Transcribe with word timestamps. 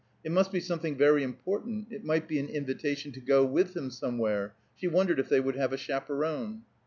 It 0.23 0.31
must 0.31 0.51
be 0.51 0.59
something 0.59 0.97
very 0.97 1.21
important; 1.21 1.91
it 1.91 2.03
might 2.03 2.27
be 2.27 2.39
an 2.39 2.49
invitation 2.49 3.11
to 3.11 3.19
go 3.19 3.45
with 3.45 3.75
him 3.77 3.91
somewhere; 3.91 4.55
she 4.75 4.87
wondered 4.87 5.19
if 5.19 5.29
they 5.29 5.39
would 5.39 5.57
have 5.57 5.73
a 5.73 5.77
chaperone. 5.77 6.63